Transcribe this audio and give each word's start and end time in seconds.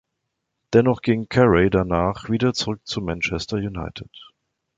Dennoch 0.73 1.03
ging 1.03 1.29
Carey 1.29 1.69
danach 1.69 2.27
wieder 2.27 2.55
zurück 2.55 2.81
zu 2.87 3.01
Manchester 3.01 3.57
United. 3.57 4.09